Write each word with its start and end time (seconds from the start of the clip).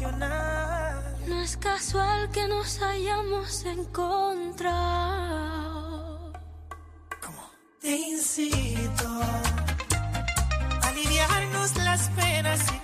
No 0.00 1.42
es 1.42 1.58
casual 1.58 2.30
que 2.30 2.48
nos 2.48 2.80
hayamos 2.80 3.64
encontrado. 3.66 5.20
Te 7.82 7.96
incito 7.96 9.08
a 10.82 10.88
aliviarnos 10.88 11.76
las 11.76 12.08
penas 12.10 12.60
y 12.72 12.78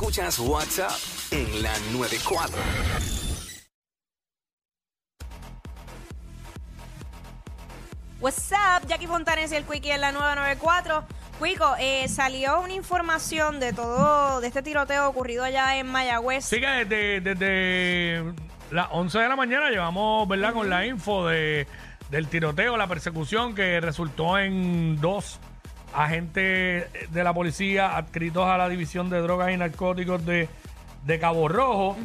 Escuchas 0.00 0.38
WhatsApp 0.38 0.92
en 1.32 1.60
la 1.60 1.72
94. 1.92 2.56
What's 8.20 8.52
up, 8.52 8.86
Jackie 8.86 9.08
Fontanes 9.08 9.50
y 9.50 9.56
el 9.56 9.64
Quickie 9.64 9.90
en 9.90 10.02
la 10.02 10.12
994. 10.12 11.04
Quico, 11.42 11.74
eh, 11.80 12.06
salió 12.06 12.60
una 12.60 12.74
información 12.74 13.58
de 13.58 13.72
todo, 13.72 14.40
de 14.40 14.46
este 14.46 14.62
tiroteo 14.62 15.08
ocurrido 15.08 15.42
allá 15.42 15.76
en 15.78 15.88
Mayagüez. 15.88 16.44
Sí 16.44 16.60
que 16.60 16.84
desde, 16.84 17.20
desde 17.20 18.34
las 18.70 18.86
11 18.92 19.18
de 19.18 19.28
la 19.28 19.34
mañana 19.34 19.68
llevamos, 19.68 20.28
¿verdad? 20.28 20.52
Con 20.52 20.70
la 20.70 20.86
info 20.86 21.26
de, 21.26 21.66
del 22.08 22.28
tiroteo, 22.28 22.76
la 22.76 22.86
persecución 22.86 23.52
que 23.52 23.80
resultó 23.80 24.38
en 24.38 25.00
dos 25.00 25.40
agentes 25.98 26.86
de 27.10 27.24
la 27.24 27.34
policía 27.34 27.96
adscritos 27.96 28.46
a 28.46 28.56
la 28.56 28.68
División 28.68 29.10
de 29.10 29.20
Drogas 29.20 29.50
y 29.52 29.56
Narcóticos 29.56 30.24
de, 30.24 30.48
de 31.04 31.18
Cabo 31.18 31.48
Rojo 31.48 31.96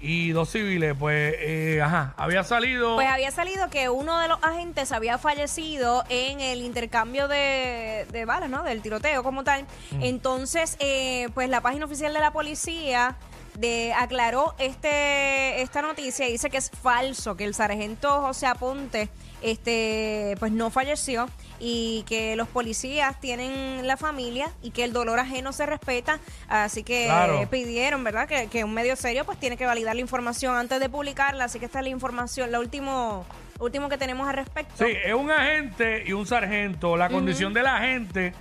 y 0.00 0.30
dos 0.30 0.50
civiles. 0.50 0.94
Pues, 0.98 1.34
eh, 1.38 1.80
ajá, 1.82 2.14
había 2.16 2.44
salido... 2.44 2.94
Pues 2.94 3.08
había 3.08 3.30
salido 3.30 3.68
que 3.68 3.88
uno 3.88 4.20
de 4.20 4.28
los 4.28 4.38
agentes 4.42 4.92
había 4.92 5.18
fallecido 5.18 6.04
en 6.08 6.40
el 6.40 6.62
intercambio 6.62 7.26
de, 7.26 8.06
de 8.12 8.24
balas, 8.24 8.48
¿no? 8.48 8.62
Del 8.62 8.80
tiroteo 8.80 9.22
como 9.22 9.42
tal. 9.42 9.66
Entonces, 10.00 10.76
eh, 10.78 11.28
pues 11.34 11.48
la 11.48 11.60
página 11.60 11.86
oficial 11.86 12.12
de 12.12 12.20
la 12.20 12.32
policía 12.32 13.16
de, 13.54 13.92
aclaró 13.92 14.54
este, 14.58 15.62
esta 15.62 15.82
noticia 15.82 16.28
y 16.28 16.32
dice 16.32 16.48
que 16.48 16.58
es 16.58 16.70
falso, 16.70 17.36
que 17.36 17.44
el 17.44 17.54
sargento 17.54 18.22
José 18.22 18.46
Aponte 18.46 19.08
este, 19.42 20.36
pues 20.38 20.52
no 20.52 20.70
falleció 20.70 21.28
y 21.64 22.02
que 22.08 22.34
los 22.34 22.48
policías 22.48 23.20
tienen 23.20 23.86
la 23.86 23.96
familia 23.96 24.50
y 24.62 24.72
que 24.72 24.82
el 24.82 24.92
dolor 24.92 25.20
ajeno 25.20 25.52
se 25.52 25.64
respeta, 25.64 26.18
así 26.48 26.82
que 26.82 27.04
Claro. 27.04 27.48
pidieron, 27.48 28.02
¿verdad? 28.02 28.26
Que, 28.26 28.48
que 28.48 28.64
un 28.64 28.74
medio 28.74 28.96
serio 28.96 29.24
pues 29.24 29.38
tiene 29.38 29.56
que 29.56 29.64
validar 29.64 29.94
la 29.94 30.00
información 30.00 30.56
antes 30.56 30.80
de 30.80 30.88
publicarla, 30.88 31.44
así 31.44 31.60
que 31.60 31.66
esta 31.66 31.78
es 31.78 31.84
la 31.84 31.90
información, 31.90 32.50
la 32.50 32.58
último, 32.58 33.24
último 33.60 33.88
que 33.88 33.96
tenemos 33.96 34.26
al 34.28 34.34
respecto. 34.34 34.84
Sí, 34.84 34.92
es 35.04 35.14
un 35.14 35.30
agente 35.30 36.02
y 36.04 36.12
un 36.12 36.26
sargento. 36.26 36.96
La 36.96 37.08
condición 37.08 37.52
del 37.54 37.66
agente 37.68 38.32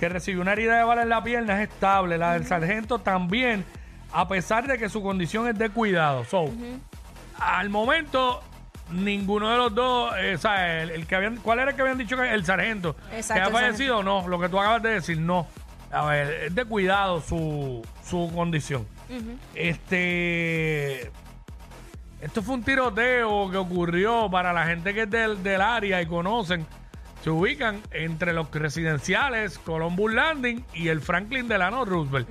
que 0.00 0.08
recibió 0.08 0.40
una 0.40 0.52
herida 0.52 0.78
de 0.78 0.84
bala 0.84 1.02
en 1.02 1.10
la 1.10 1.22
pierna 1.22 1.62
es 1.62 1.68
estable. 1.68 2.16
La 2.16 2.32
del 2.32 2.46
sargento 2.46 3.00
también, 3.00 3.66
a 4.12 4.26
pesar 4.28 4.66
de 4.66 4.78
que 4.78 4.88
su 4.88 5.02
condición 5.02 5.46
es 5.46 5.58
de 5.58 5.68
cuidado. 5.68 6.24
So, 6.24 6.46
al 7.38 7.68
momento, 7.68 8.42
ninguno 8.90 9.50
de 9.50 9.56
los 9.56 9.74
dos, 9.74 10.14
eh, 10.18 10.34
o 10.34 10.38
sea, 10.38 10.82
el, 10.82 10.90
el 10.90 11.06
que 11.06 11.14
habían, 11.14 11.36
¿cuál 11.36 11.60
era 11.60 11.70
el 11.70 11.76
que 11.76 11.82
habían 11.82 11.98
dicho 11.98 12.16
que 12.16 12.32
el 12.32 12.44
sargento? 12.44 12.96
Exacto, 13.14 13.34
¿Que 13.34 13.40
ha 13.40 13.46
el 13.46 13.52
fallecido? 13.52 14.02
No, 14.02 14.26
lo 14.28 14.38
que 14.40 14.48
tú 14.48 14.58
acabas 14.58 14.82
de 14.82 14.90
decir, 14.94 15.18
no. 15.18 15.46
A 15.90 16.06
ver, 16.06 16.44
es 16.44 16.54
de 16.54 16.64
cuidado 16.64 17.20
su, 17.20 17.86
su 18.04 18.30
condición. 18.34 18.86
Este. 19.54 21.10
Esto 22.20 22.40
fue 22.42 22.54
un 22.54 22.62
tiroteo 22.62 23.50
que 23.50 23.56
ocurrió 23.56 24.30
para 24.30 24.52
la 24.52 24.64
gente 24.66 24.94
que 24.94 25.02
es 25.02 25.10
del, 25.10 25.42
del 25.42 25.60
área 25.60 26.00
y 26.00 26.06
conocen. 26.06 26.66
Se 27.22 27.30
ubican 27.30 27.80
entre 27.90 28.32
los 28.32 28.50
residenciales 28.50 29.58
Columbus 29.58 30.12
Landing 30.12 30.64
y 30.74 30.88
el 30.88 31.00
Franklin 31.00 31.46
Delano 31.46 31.84
Roosevelt. 31.84 32.28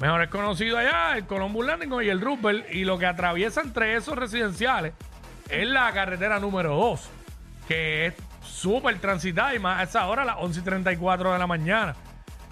Mejor 0.00 0.22
es 0.22 0.28
conocido 0.28 0.78
allá 0.78 1.16
el 1.16 1.26
Columbus 1.26 1.66
Landing 1.66 1.92
y 2.02 2.08
el 2.08 2.20
Roosevelt. 2.20 2.66
Y 2.72 2.84
lo 2.84 2.98
que 2.98 3.06
atraviesa 3.06 3.62
entre 3.62 3.96
esos 3.96 4.16
residenciales 4.16 4.92
es 5.50 5.66
la 5.66 5.92
carretera 5.92 6.38
número 6.38 6.74
2, 6.76 7.08
que 7.66 8.06
es 8.06 8.14
súper 8.42 8.98
transitada 8.98 9.54
y 9.54 9.58
más 9.58 9.80
a 9.80 9.82
esa 9.84 10.06
hora, 10.08 10.22
a 10.22 10.24
las 10.24 10.36
11 10.38 10.60
y 10.60 10.62
34 10.62 11.32
de 11.32 11.38
la 11.38 11.46
mañana. 11.46 11.94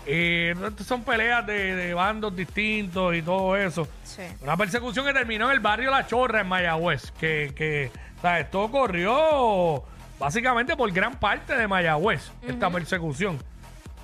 Eh, 0.09 0.55
son 0.85 1.03
peleas 1.03 1.45
de, 1.47 1.75
de 1.75 1.95
bandos 1.95 2.35
distintos 2.37 3.15
y 3.15 3.23
todo 3.23 3.57
eso. 3.57 3.89
Sí. 4.05 4.23
Una 4.41 4.57
persecución 4.57 5.05
que 5.05 5.13
terminó 5.13 5.47
en 5.47 5.53
el 5.53 5.61
barrio 5.61 5.91
La 5.91 6.07
Chorra, 6.07 6.43
en 6.43 6.49
Mayagüez. 6.49 7.11
Que, 7.13 7.53
que 7.57 7.91
¿sabes? 8.23 8.45
Esto 8.45 8.71
corrió 8.71 9.83
básicamente 10.19 10.77
por 10.77 10.91
gran 10.93 11.17
parte 11.17 11.57
de 11.57 11.67
Mayagüez, 11.67 12.31
esta 12.47 12.71
persecución. 12.71 13.39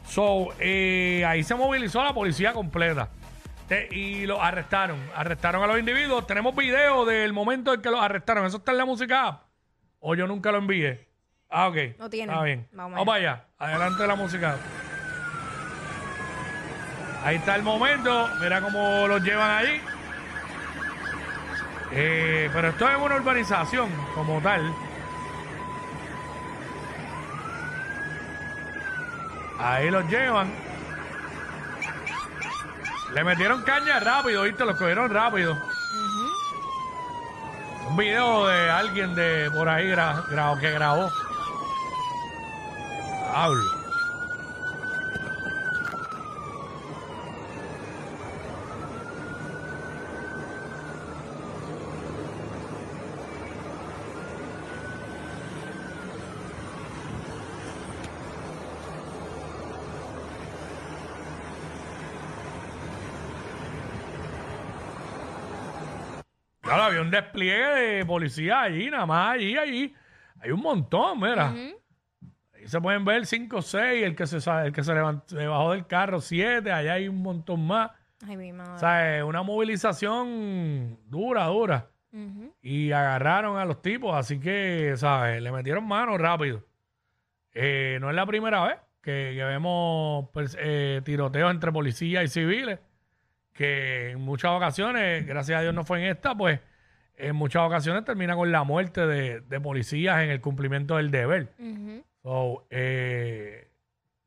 So, 0.09 0.49
eh, 0.59 1.25
ahí 1.27 1.43
se 1.45 1.55
movilizó 1.55 2.03
la 2.03 2.13
policía 2.13 2.53
completa. 2.53 3.09
Te- 3.73 3.89
y 3.91 4.27
lo 4.27 4.43
arrestaron. 4.43 4.99
Arrestaron 5.17 5.63
a 5.63 5.67
los 5.67 5.79
individuos. 5.79 6.27
Tenemos 6.27 6.55
video 6.55 7.07
del 7.07 7.33
momento 7.33 7.73
en 7.73 7.81
que 7.81 7.91
los 7.91 8.03
arrestaron. 8.03 8.45
¿Eso 8.45 8.59
está 8.59 8.73
en 8.73 8.77
la 8.77 8.85
música 8.85 9.27
app? 9.29 9.43
O 10.01 10.15
yo 10.15 10.27
nunca 10.27 10.53
lo 10.53 10.59
envié. 10.59 11.09
Ah, 11.49 11.69
ok. 11.69 11.77
No 11.99 12.11
tiene. 12.11 12.31
Está 12.31 12.45
bien. 12.45 12.69
Vamos 12.73 12.93
Vamos, 12.93 13.07
para 13.07 13.19
allá. 13.19 13.45
Adelante 13.57 14.07
la 14.07 14.15
música. 14.15 14.57
Ahí 17.25 17.37
está 17.37 17.57
el 17.57 17.63
momento. 17.63 18.29
Mira 18.43 18.61
cómo 18.61 19.07
los 19.09 19.23
llevan 19.23 19.51
allí. 19.51 19.81
Eh, 21.93 22.51
pero 22.53 22.69
esto 22.69 22.87
es 22.91 22.97
una 22.99 23.15
urbanización 23.15 23.89
como 24.15 24.39
tal. 24.43 24.71
Ahí 29.59 29.91
los 29.91 30.07
llevan. 30.11 30.53
Le 33.15 33.25
metieron 33.25 33.63
caña 33.63 34.01
rápido, 34.01 34.43
¿viste? 34.43 34.65
Los 34.65 34.77
cogieron 34.77 35.11
rápido. 35.11 35.57
Un 37.89 37.97
video 37.97 38.47
de 38.47 38.71
alguien 38.71 39.15
de 39.15 39.51
por 39.53 39.69
ahí 39.69 39.89
gra- 39.89 40.25
gra- 40.29 40.59
que 40.59 40.71
grabó. 40.71 41.13
Hablo. 43.35 43.82
Claro, 66.75 66.83
había 66.85 67.01
un 67.03 67.11
despliegue 67.11 67.67
de 67.67 68.07
policía 68.07 68.63
allí, 68.63 68.91
nada 68.91 69.07
más 69.07 69.35
allí, 69.35 69.57
allí. 69.57 69.95
Hay 70.41 70.51
un 70.51 70.61
montón, 70.61 71.21
mira. 71.21 71.49
Ahí 72.55 72.67
se 72.67 72.81
pueden 72.81 73.05
ver 73.05 73.27
cinco 73.27 73.59
o 73.59 73.63
seis, 73.63 74.05
el 74.05 74.15
que 74.17 74.27
se, 74.27 74.41
sa- 74.41 74.65
el 74.67 74.73
que 74.73 74.83
se, 74.83 74.93
levant- 74.93 75.25
se 75.27 75.47
bajó 75.47 75.73
del 75.73 75.87
carro, 75.87 76.21
siete, 76.21 76.73
allá 76.73 76.95
hay 76.95 77.09
un 77.09 77.21
montón 77.23 77.67
más. 77.67 77.91
Ay, 78.27 78.37
mi 78.37 78.53
madre. 78.53 78.73
O 78.75 78.79
sea, 78.79 79.19
es 79.19 79.25
una 79.25 79.43
movilización 79.43 80.99
dura, 81.07 81.47
dura. 81.47 81.89
Y 82.61 82.93
agarraron 82.93 83.57
a 83.59 83.65
los 83.65 83.81
tipos, 83.81 84.15
así 84.15 84.39
que, 84.39 84.93
¿sabes? 84.97 85.43
Le 85.43 85.51
metieron 85.51 85.87
mano 85.87 86.17
rápido. 86.19 86.63
Eh, 87.55 87.99
no 88.01 88.11
es 88.11 88.17
la 88.17 88.27
primera 88.27 88.63
vez 88.65 88.77
que, 89.03 89.33
que 89.35 89.45
vemos 89.45 90.29
pues, 90.33 90.57
eh, 90.61 91.01
tiroteos 91.05 91.51
entre 91.51 91.73
policías 91.73 92.25
y 92.25 92.29
civiles, 92.29 92.79
que 93.53 94.11
en 94.11 94.21
muchas 94.21 94.51
ocasiones, 94.53 95.27
gracias 95.27 95.59
a 95.59 95.63
Dios 95.63 95.75
no 95.75 95.85
fue 95.85 95.99
en 96.05 96.11
esta, 96.11 96.35
pues 96.35 96.61
en 97.17 97.37
muchas 97.37 97.63
ocasiones 97.63 98.05
termina 98.05 98.35
con 98.35 98.51
la 98.51 98.65
muerte 98.65 99.07
de, 99.07 99.41
de 99.41 99.61
policías 99.61 100.23
en 100.23 100.31
el 100.31 100.41
cumplimiento 100.41 100.97
del 100.97 101.11
deber. 101.11 101.53
So, 102.23 102.67
eh, 102.71 103.69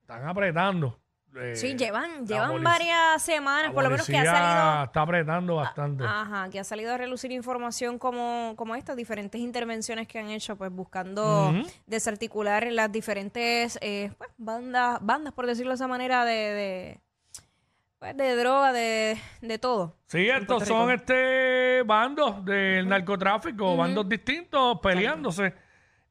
están 0.01 0.27
apretando. 0.27 0.99
eh, 1.35 1.55
Sí, 1.55 1.75
llevan, 1.75 2.25
llevan 2.27 2.61
varias 2.63 3.21
semanas, 3.21 3.71
por 3.73 3.83
lo 3.83 3.89
menos 3.89 4.05
que 4.05 4.17
ha 4.17 4.23
salido. 4.25 4.83
Está 4.85 5.01
apretando 5.01 5.55
bastante. 5.55 6.03
Ajá, 6.05 6.49
que 6.49 6.59
ha 6.59 6.63
salido 6.63 6.93
a 6.93 6.97
relucir 6.97 7.31
información 7.31 7.97
como, 7.99 8.53
como 8.55 8.75
esta, 8.75 8.95
diferentes 8.95 9.41
intervenciones 9.41 10.07
que 10.07 10.19
han 10.19 10.29
hecho, 10.29 10.55
pues 10.55 10.71
buscando 10.71 11.49
Ujú. 11.49 11.67
desarticular 11.87 12.67
las 12.71 12.91
diferentes 12.91 13.77
eh, 13.81 14.11
pues, 14.17 14.29
bandas, 14.37 14.99
bandas, 15.01 15.33
por 15.33 15.45
decirlo 15.47 15.71
de 15.71 15.75
esa 15.75 15.87
manera, 15.87 16.23
de, 16.23 16.33
de, 16.33 16.99
pues, 18.05 18.17
de 18.17 18.35
droga, 18.35 18.71
de, 18.71 19.17
de 19.41 19.57
todo. 19.57 19.97
Sí, 20.05 20.29
estos 20.29 20.67
son 20.67 20.91
este 20.91 21.81
bandos 21.83 22.45
del 22.45 22.87
narcotráfico, 22.87 23.75
bandos 23.75 24.07
distintos 24.07 24.79
peleándose. 24.79 25.55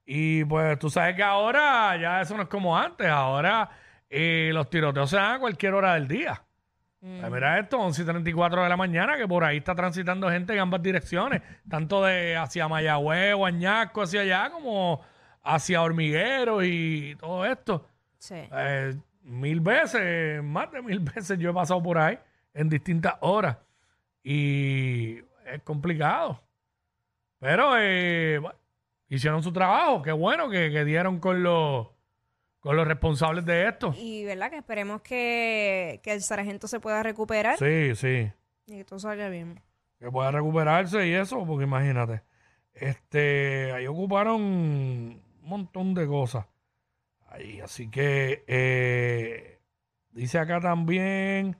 Y 0.05 0.45
pues 0.45 0.77
tú 0.81 0.91
sabes 0.91 1.15
que 1.15 1.23
ahora 1.23 1.97
ya 1.97 2.21
eso 2.21 2.37
no 2.37 2.43
es 2.43 2.49
como 2.49 2.77
antes. 2.77 3.07
Ahora 3.07 3.71
eh, 4.11 4.51
los 4.53 4.69
tiroteos 4.69 5.09
se 5.09 5.17
dan 5.17 5.37
a 5.37 5.39
cualquier 5.39 5.75
hora 5.75 5.95
del 5.95 6.09
día. 6.09 6.43
Pues 6.99 7.31
mira 7.31 7.61
esto, 7.61 7.79
11 7.79 8.03
y 8.03 8.05
34 8.07 8.63
de 8.65 8.69
la 8.69 8.77
mañana, 8.77 9.17
que 9.17 9.29
por 9.29 9.45
ahí 9.45 9.59
está 9.59 9.77
transitando 9.77 10.29
gente 10.31 10.55
en 10.55 10.59
ambas 10.59 10.83
direcciones, 10.83 11.43
tanto 11.69 12.03
de 12.03 12.35
hacia 12.35 12.67
Mayagüez 12.67 13.37
Añasco, 13.45 14.03
hacia 14.03 14.23
allá, 14.23 14.51
como 14.51 15.01
hacia 15.43 15.83
Hormigueros 15.83 16.65
y 16.65 17.15
todo 17.21 17.45
esto. 17.45 17.87
Sí. 18.19 18.37
Eh, 18.51 18.97
mil 19.25 19.61
veces, 19.61 20.43
más 20.43 20.71
de 20.71 20.81
mil 20.83 21.01
veces 21.15 21.39
yo 21.39 21.51
he 21.51 21.55
pasado 21.55 21.83
por 21.83 21.99
ahí 21.99 22.19
en 22.55 22.69
distintas 22.69 23.15
horas 23.21 23.57
y 24.23 25.19
es 25.47 25.63
complicado. 25.65 26.41
Pero 27.39 27.75
eh, 27.79 28.39
bueno, 28.41 28.59
hicieron 29.09 29.43
su 29.43 29.53
trabajo, 29.53 30.03
qué 30.03 30.13
bueno 30.13 30.49
que, 30.49 30.71
que 30.71 30.85
dieron 30.85 31.19
con 31.21 31.43
los, 31.43 31.89
con 32.61 32.77
los 32.77 32.87
responsables 32.87 33.45
de 33.45 33.69
esto. 33.69 33.95
Y 33.99 34.25
verdad 34.25 34.51
que 34.51 34.57
esperemos 34.59 35.03
que, 35.03 36.01
que 36.03 36.13
el 36.13 36.23
sargento 36.23 36.69
se 36.69 36.81
pueda 36.81 37.03
recuperar 37.03 37.59
Sí, 37.59 37.95
sí, 37.97 38.31
y 38.67 38.79
que 38.79 38.85
todo 38.85 38.99
salga 38.99 39.29
bien. 39.29 39.61
que 39.99 40.11
pueda 40.11 40.31
recuperarse 40.31 41.07
y 41.07 41.13
eso, 41.13 41.45
porque 41.47 41.65
imagínate, 41.65 42.23
este, 42.73 43.73
ahí 43.73 43.87
ocuparon 43.87 44.41
un 44.41 45.23
montón 45.43 45.93
de 45.95 46.07
cosas. 46.07 46.47
Ahí, 47.35 47.61
así 47.61 47.91
que 47.91 48.45
eh, 48.47 49.59
dice 50.13 50.39
acá 50.39 50.61
también. 50.61 51.57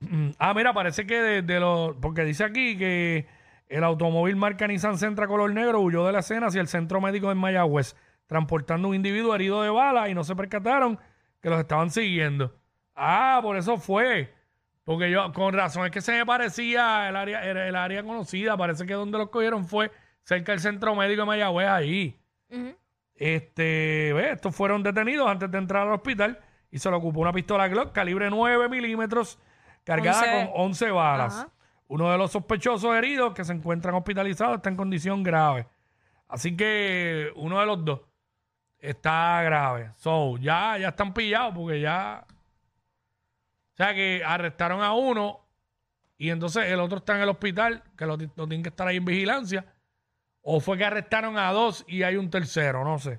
Ah, 0.38 0.52
mira, 0.52 0.74
parece 0.74 1.06
que 1.06 1.20
de, 1.20 1.42
de 1.42 1.60
los. 1.60 1.96
Porque 1.96 2.24
dice 2.24 2.44
aquí 2.44 2.76
que 2.76 3.26
el 3.68 3.84
automóvil 3.84 4.36
marca 4.36 4.66
Nissan 4.66 4.98
Sentra 4.98 5.26
color 5.26 5.52
negro 5.52 5.80
huyó 5.80 6.04
de 6.06 6.12
la 6.12 6.18
escena 6.18 6.48
hacia 6.48 6.60
el 6.60 6.68
centro 6.68 7.00
médico 7.00 7.32
en 7.32 7.38
Mayagüez, 7.38 7.96
transportando 8.26 8.88
un 8.88 8.94
individuo 8.94 9.34
herido 9.34 9.62
de 9.62 9.70
bala 9.70 10.10
y 10.10 10.14
no 10.14 10.24
se 10.24 10.36
percataron 10.36 10.98
que 11.40 11.48
los 11.48 11.58
estaban 11.58 11.90
siguiendo. 11.90 12.54
Ah, 12.94 13.40
por 13.42 13.56
eso 13.56 13.78
fue. 13.78 14.34
Porque 14.84 15.10
yo, 15.10 15.32
con 15.32 15.54
razón, 15.54 15.86
es 15.86 15.90
que 15.90 16.02
se 16.02 16.12
me 16.12 16.26
parecía 16.26 17.08
el 17.08 17.16
área, 17.16 17.42
era 17.44 17.66
el 17.66 17.76
área 17.76 18.02
conocida. 18.02 18.56
Parece 18.58 18.84
que 18.84 18.94
donde 18.94 19.16
los 19.16 19.30
cogieron 19.30 19.66
fue 19.66 19.90
cerca 20.22 20.52
del 20.52 20.60
centro 20.60 20.94
médico 20.94 21.22
de 21.22 21.26
Mayagüez, 21.26 21.68
ahí. 21.68 22.20
Este, 23.14 24.12
ve, 24.12 24.32
estos 24.32 24.54
fueron 24.54 24.82
detenidos 24.82 25.28
antes 25.28 25.50
de 25.50 25.58
entrar 25.58 25.86
al 25.86 25.94
hospital 25.94 26.40
y 26.70 26.78
se 26.78 26.90
le 26.90 26.96
ocupó 26.96 27.20
una 27.20 27.32
pistola 27.32 27.68
Glock 27.68 27.92
calibre 27.92 28.28
9 28.30 28.68
milímetros 28.68 29.38
cargada 29.84 30.22
Once. 30.22 30.50
con 30.52 30.60
11 30.62 30.90
balas. 30.90 31.34
Ajá. 31.34 31.48
Uno 31.86 32.10
de 32.10 32.18
los 32.18 32.32
sospechosos 32.32 32.94
heridos 32.96 33.34
que 33.34 33.44
se 33.44 33.52
encuentran 33.52 33.94
hospitalizados 33.94 34.56
está 34.56 34.70
en 34.70 34.76
condición 34.76 35.22
grave. 35.22 35.68
Así 36.26 36.56
que 36.56 37.30
uno 37.36 37.60
de 37.60 37.66
los 37.66 37.84
dos 37.84 38.00
está 38.78 39.42
grave. 39.42 39.92
So, 39.96 40.36
ya, 40.38 40.78
ya 40.78 40.88
están 40.88 41.14
pillados 41.14 41.54
porque 41.54 41.80
ya. 41.80 42.26
O 42.28 43.76
sea 43.76 43.94
que 43.94 44.22
arrestaron 44.24 44.82
a 44.82 44.92
uno 44.92 45.40
y 46.16 46.30
entonces 46.30 46.64
el 46.66 46.80
otro 46.80 46.98
está 46.98 47.16
en 47.16 47.22
el 47.22 47.28
hospital, 47.28 47.82
que 47.96 48.06
lo, 48.06 48.16
lo 48.16 48.48
tienen 48.48 48.62
que 48.62 48.68
estar 48.70 48.86
ahí 48.88 48.96
en 48.96 49.04
vigilancia. 49.04 49.66
O 50.46 50.60
fue 50.60 50.76
que 50.76 50.84
arrestaron 50.84 51.38
a 51.38 51.50
dos 51.52 51.84
y 51.88 52.02
hay 52.02 52.16
un 52.16 52.28
tercero, 52.30 52.84
no 52.84 52.98
sé. 52.98 53.18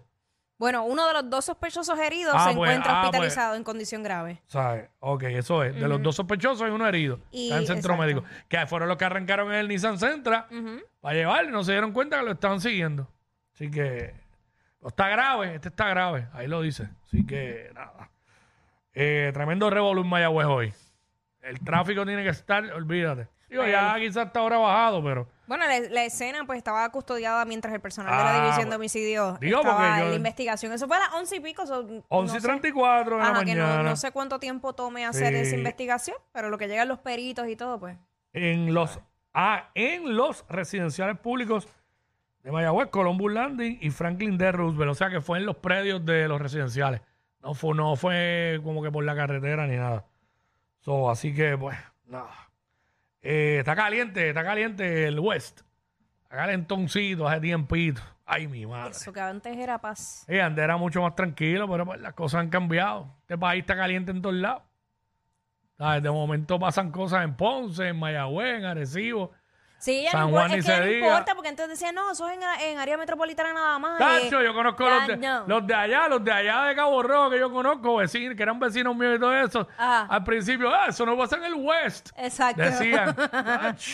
Bueno, 0.57 0.85
uno 0.85 1.05
de 1.07 1.13
los 1.13 1.29
dos 1.29 1.43
sospechosos 1.45 1.99
heridos 1.99 2.33
Ah, 2.37 2.49
se 2.49 2.55
pues, 2.55 2.69
encuentra 2.71 2.91
ah, 2.91 3.01
pues. 3.01 3.07
hospitalizado 3.09 3.55
en 3.55 3.63
condición 3.65 4.03
grave. 4.03 4.41
¿Sabes? 4.45 4.89
Ok, 4.99 5.23
eso 5.23 5.63
es. 5.63 5.75
De 5.75 5.87
los 5.87 6.01
dos 6.01 6.15
sospechosos 6.15 6.61
hay 6.61 6.71
uno 6.71 6.87
herido. 6.87 7.19
Y- 7.31 7.45
está 7.47 7.57
en 7.57 7.67
centro 7.67 7.93
exacto. 7.95 8.01
médico. 8.21 8.23
Que 8.47 8.65
fueron 8.67 8.87
los 8.87 8.97
que 8.97 9.03
arrancaron 9.05 9.49
en 9.51 9.55
el 9.59 9.67
Nissan 9.67 9.97
Sentra 9.99 10.47
Ujú. 10.51 10.79
para 11.01 11.15
llevarlo 11.15 11.49
y 11.49 11.51
no 11.51 11.63
se 11.63 11.71
dieron 11.73 11.91
cuenta 11.91 12.19
que 12.19 12.25
lo 12.25 12.31
estaban 12.31 12.61
siguiendo. 12.61 13.09
Así 13.53 13.69
que 13.69 14.13
pues, 14.79 14.91
está 14.93 15.09
grave, 15.09 15.55
este 15.55 15.69
está 15.69 15.89
grave. 15.89 16.27
Ahí 16.31 16.47
lo 16.47 16.61
dice. 16.61 16.87
Así 17.03 17.25
que 17.25 17.71
nada. 17.73 18.11
Eh, 18.93 19.31
tremendo 19.33 19.69
revolú 19.69 20.03
en 20.03 20.07
Mayagüez 20.07 20.47
hoy. 20.47 20.73
El 21.45 21.59
tráfico 21.61 22.05
tiene 22.05 22.23
que 22.23 22.29
estar, 22.29 22.63
olvídate. 22.73 23.27
Digo, 23.49 23.65
ya 23.67 23.95
quizás 23.99 24.25
está 24.27 24.39
ahora 24.39 24.57
bajado, 24.57 25.03
pero 25.03 25.27
Bueno, 25.47 25.65
la, 25.67 25.79
la 25.79 26.03
escena 26.03 26.43
pues 26.45 26.57
estaba 26.57 26.89
custodiada 26.91 27.45
mientras 27.45 27.73
el 27.73 27.79
personal 27.79 28.11
de 28.17 28.23
la 28.23 28.35
Ah, 28.35 28.43
División 28.43 28.69
de 28.69 28.75
Homicidios 28.75 29.39
Digo, 29.39 29.59
estaba 29.59 29.77
porque 29.77 29.99
yo- 29.99 30.03
en 30.05 30.09
la 30.09 30.15
investigación. 30.15 30.73
Eso 30.73 30.87
fue 30.87 30.97
a 30.97 31.01
las 31.01 31.13
once 31.13 31.35
y 31.35 31.39
pico. 31.39 31.65
so, 31.67 31.85
11 32.09 32.33
no 32.33 32.37
y 32.37 32.41
sé. 32.41 32.47
34 32.47 33.17
de 33.17 33.21
la 33.21 33.29
Ajá, 33.29 33.45
que 33.45 33.53
no, 33.55 33.63
mañana. 33.63 33.83
no 33.83 33.95
sé 33.95 34.11
cuánto 34.11 34.39
tiempo 34.39 34.73
tome 34.73 35.05
hacer 35.05 35.33
Sí. 35.33 35.39
esa 35.41 35.55
investigación, 35.55 36.17
pero 36.33 36.49
lo 36.49 36.57
que 36.57 36.67
llegan 36.67 36.87
los 36.87 36.99
peritos 36.99 37.47
y 37.47 37.55
todo, 37.55 37.79
pues. 37.79 37.95
en 38.33 38.73
los 38.73 38.99
ah, 39.33 39.69
en 39.75 40.15
los 40.17 40.43
residenciales 40.49 41.17
públicos 41.19 41.67
de 42.41 42.51
Mayagüez, 42.51 42.89
Columbus 42.89 43.31
Landing 43.31 43.77
y 43.81 43.91
Franklin 43.91 44.37
D. 44.37 44.51
Roosevelt. 44.51 44.91
O 44.91 44.95
sea 44.95 45.09
que 45.11 45.21
fue 45.21 45.37
en 45.37 45.45
los 45.45 45.55
predios 45.57 46.03
de 46.05 46.27
los 46.27 46.41
residenciales. 46.41 47.01
No 47.41 47.53
fue, 47.53 47.75
no 47.75 47.95
fue 47.95 48.59
como 48.63 48.81
que 48.81 48.91
por 48.91 49.03
la 49.03 49.15
carretera 49.15 49.67
ni 49.67 49.77
nada. 49.77 50.03
So, 50.85 51.09
así 51.09 51.33
que, 51.33 51.57
pues, 51.57 51.75
nada. 52.05 52.29
Eh, 53.23 53.57
está 53.57 53.75
caliente, 53.75 54.29
está 54.29 54.43
caliente 54.43 55.07
el 55.07 55.19
West. 55.19 55.61
Está 56.21 56.35
calentoncito 56.35 57.27
hace 57.27 57.41
tiempito. 57.41 58.03
Ay, 58.23 58.47
mi 58.47 58.67
madre. 58.67 58.91
Eso 58.91 59.11
que 59.11 59.19
antes 59.19 59.57
era 59.57 59.79
paz. 59.79 60.25
Eh, 60.27 60.39
antes 60.39 60.63
era 60.63 60.77
mucho 60.77 61.01
más 61.01 61.15
tranquilo, 61.15 61.67
pero 61.67 61.87
pues, 61.87 61.99
las 61.99 62.13
cosas 62.13 62.41
han 62.41 62.49
cambiado. 62.49 63.15
Este 63.21 63.35
país 63.35 63.61
está 63.61 63.75
caliente 63.75 64.11
en 64.11 64.21
todos 64.21 64.35
lados. 64.35 64.61
¿Sabes? 65.79 66.03
De 66.03 66.11
momento 66.11 66.59
pasan 66.59 66.91
cosas 66.91 67.23
en 67.23 67.35
Ponce, 67.35 67.87
en 67.87 67.97
Mayagüez, 67.97 68.59
en 68.59 68.65
Arecibo. 68.65 69.31
Sí, 69.85 70.01
ya 70.01 70.13
San 70.13 70.21
no, 70.21 70.29
Juan 70.29 70.51
importa, 70.51 70.55
ni 70.55 70.59
es 70.59 70.65
que 70.65 70.71
se 70.71 70.79
no 70.79 70.91
importa, 71.05 71.35
porque 71.35 71.49
entonces 71.49 71.79
decían, 71.79 71.93
no, 71.93 72.11
eso 72.11 72.27
es 72.27 72.37
en, 72.37 72.41
en 72.71 72.79
área 72.79 72.97
metropolitana 72.97 73.53
nada 73.53 73.77
más. 73.77 73.99
Tacho, 73.99 74.41
eh, 74.41 74.45
yo 74.45 74.53
conozco 74.55 74.83
ya 74.83 74.95
los 74.95 75.07
de, 75.07 75.17
no. 75.17 75.43
los 75.45 75.67
de 75.67 75.75
allá, 75.75 76.07
los 76.07 76.23
de 76.23 76.31
allá 76.31 76.63
de 76.63 76.75
Cabo 76.75 77.03
Rojo 77.03 77.29
que 77.29 77.37
yo 77.37 77.51
conozco, 77.51 77.97
vecinos, 77.97 78.35
que 78.35 78.41
eran 78.41 78.59
vecinos 78.59 78.95
míos 78.95 79.17
y 79.17 79.19
todo 79.19 79.35
eso. 79.35 79.67
Ajá. 79.77 80.07
Al 80.09 80.23
principio, 80.23 80.73
ah, 80.73 80.87
eso 80.87 81.05
no 81.05 81.15
pasa 81.15 81.35
en 81.35 81.43
el 81.43 81.53
West. 81.53 82.09
Exacto. 82.17 82.63
Decían. 82.63 83.15
Ach. 83.31 83.87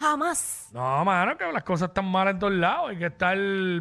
Jamás. 0.00 0.70
no, 0.72 1.04
mano, 1.04 1.36
que 1.36 1.52
las 1.52 1.62
cosas 1.62 1.90
están 1.90 2.06
malas 2.06 2.34
en 2.34 2.40
todos 2.40 2.54
lados. 2.54 2.90
Hay 2.90 2.98
que 2.98 3.06
estar 3.06 3.36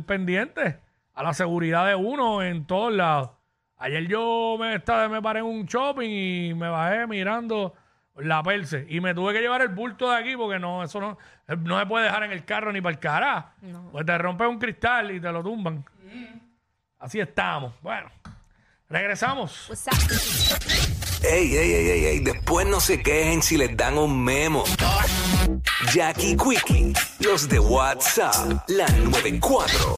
pendiente 0.06 0.80
a 1.16 1.24
la 1.24 1.34
seguridad 1.34 1.88
de 1.88 1.96
uno 1.96 2.44
en 2.44 2.68
todos 2.68 2.94
lados. 2.94 3.32
Ayer 3.78 4.08
yo 4.08 4.58
me, 4.60 4.76
estaba, 4.76 5.10
me 5.10 5.24
paré 5.24 5.40
en 5.40 5.46
un 5.46 5.66
shopping 5.66 6.08
y 6.08 6.54
me 6.54 6.70
bajé 6.70 7.08
mirando 7.08 7.74
la 8.20 8.44
Perse. 8.44 8.86
Y 8.90 9.00
me 9.00 9.14
tuve 9.14 9.34
que 9.34 9.42
llevar 9.42 9.62
el 9.62 9.70
bulto 9.70 10.10
de 10.10 10.18
aquí 10.18 10.36
porque 10.36 10.60
no, 10.60 10.84
eso 10.84 11.00
no, 11.00 11.18
no 11.48 11.80
se 11.80 11.86
puede 11.86 12.06
dejar 12.06 12.24
en 12.24 12.32
el 12.32 12.46
carro 12.46 12.72
ni 12.72 12.82
para 12.82 12.94
el 12.94 13.00
cara. 13.00 13.54
Pues 13.92 14.06
te 14.06 14.18
rompes 14.18 14.48
un 14.48 14.60
cristal 14.60 15.12
y 15.12 15.20
te 15.20 15.32
lo 15.32 15.44
tumban. 15.44 15.84
Así 17.00 17.20
estamos. 17.20 17.74
Bueno, 17.82 18.10
regresamos. 18.90 19.70
What's 19.70 19.88
up? 19.88 20.98
Ey, 21.24 21.56
ey, 21.56 21.74
ey, 21.74 21.90
ey, 21.90 22.06
ey, 22.06 22.20
después 22.20 22.68
no 22.68 22.80
se 22.80 23.02
quejen 23.02 23.42
si 23.42 23.58
les 23.58 23.76
dan 23.76 23.98
un 23.98 24.24
memo. 24.24 24.64
Jackie 25.92 26.38
Quickie, 26.38 26.94
los 27.20 27.50
de 27.50 27.60
WhatsApp, 27.60 28.62
la 28.68 28.88
94. 28.88 29.96